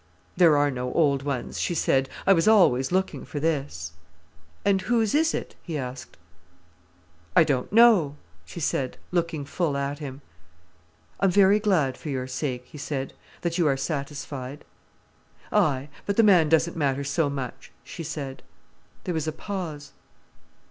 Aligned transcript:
"There 0.35 0.57
are 0.57 0.71
no 0.71 0.91
old 0.93 1.21
ones," 1.21 1.61
she 1.61 1.75
said. 1.75 2.09
"I 2.25 2.33
was 2.33 2.47
always 2.47 2.91
looking 2.91 3.23
for 3.23 3.39
this." 3.39 3.91
"And 4.65 4.81
whose 4.81 5.13
is 5.13 5.35
it?" 5.35 5.53
he 5.61 5.77
asked. 5.77 6.17
"I 7.35 7.43
don't 7.43 7.71
know," 7.71 8.15
she 8.43 8.59
said, 8.59 8.97
looking 9.11 9.45
full 9.45 9.77
at 9.77 9.99
him. 9.99 10.21
"I'm 11.19 11.29
very 11.29 11.59
glad, 11.59 11.97
for 11.99 12.09
your 12.09 12.25
sake," 12.25 12.65
he 12.65 12.79
said, 12.79 13.13
"that 13.41 13.59
you 13.59 13.67
are 13.67 13.77
satisfied." 13.77 14.65
"Aye—but 15.51 16.17
the 16.17 16.23
man 16.23 16.49
doesn't 16.49 16.75
matter 16.75 17.03
so 17.03 17.29
much," 17.29 17.71
she 17.83 18.01
said. 18.01 18.41
There 19.03 19.13
was 19.13 19.27
a 19.27 19.31
pause. 19.31 19.91